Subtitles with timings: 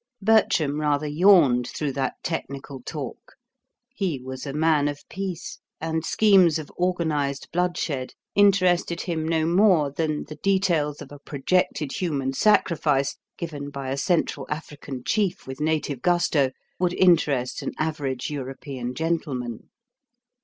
[0.23, 3.35] Bertram rather yawned through that technical talk;
[3.93, 9.91] he was a man of peace, and schemes of organised bloodshed interested him no more
[9.91, 15.59] than the details of a projected human sacrifice, given by a Central African chief with
[15.61, 16.49] native gusto,
[16.79, 19.69] would interest an average European gentleman.